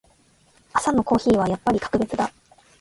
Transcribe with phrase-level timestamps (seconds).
[0.73, 2.33] 朝のコーヒーはやっぱり格別だ。